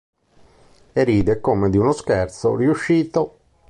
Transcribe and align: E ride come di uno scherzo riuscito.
E 0.93 1.03
ride 1.03 1.39
come 1.41 1.69
di 1.69 1.77
uno 1.77 1.91
scherzo 1.91 2.55
riuscito. 2.55 3.37